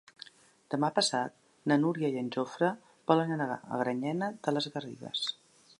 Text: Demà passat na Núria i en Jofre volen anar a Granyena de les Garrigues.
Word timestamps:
Demà 0.75 0.87
passat 0.95 1.35
na 1.71 1.77
Núria 1.83 2.11
i 2.15 2.17
en 2.23 2.33
Jofre 2.37 2.71
volen 3.13 3.35
anar 3.37 3.49
a 3.59 3.79
Granyena 3.83 4.33
de 4.49 4.55
les 4.57 4.71
Garrigues. 4.79 5.29